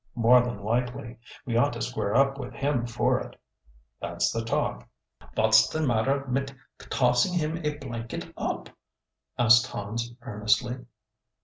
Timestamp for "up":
2.15-2.39, 8.35-8.69